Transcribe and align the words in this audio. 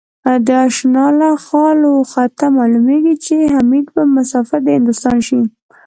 د 0.45 0.47
آشناله 0.65 1.29
خال 1.45 1.79
و 1.91 1.95
خطه 2.11 2.45
معلومېږي 2.57 3.13
ـ 3.17 3.21
چې 3.25 3.35
حمیدبه 3.55 4.03
مسافر 4.17 4.59
دهندوستان 4.67 5.17
شي 5.27 5.41